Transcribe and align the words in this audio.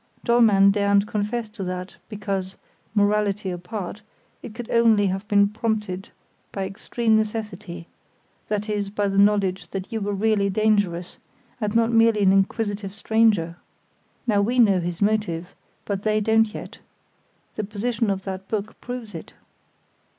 Dollmann 0.23 0.71
daren't 0.71 1.05
confess 1.05 1.47
to 1.49 1.63
that, 1.65 1.97
because, 2.09 2.57
morality 2.95 3.51
apart, 3.51 4.01
it 4.41 4.55
could 4.55 4.67
only 4.71 5.05
have 5.05 5.27
been 5.27 5.47
prompted 5.47 6.09
by 6.51 6.65
extreme 6.65 7.15
necessity—that 7.15 8.67
is, 8.67 8.89
by 8.89 9.07
the 9.07 9.19
knowledge 9.19 9.67
that 9.67 9.91
you 9.93 10.01
were 10.01 10.15
really 10.15 10.49
dangerous, 10.49 11.19
and 11.59 11.75
not 11.75 11.91
merely 11.91 12.23
an 12.23 12.31
inquisitive 12.33 12.95
stranger. 12.95 13.57
Now 14.25 14.41
we 14.41 14.57
know 14.57 14.79
his 14.79 15.03
motive; 15.03 15.53
but 15.85 16.01
they 16.01 16.19
don't 16.19 16.51
yet. 16.51 16.79
The 17.55 17.63
position 17.63 18.09
of 18.09 18.23
that 18.23 18.47
book 18.47 18.81
proves 18.81 19.13
it." 19.13 19.33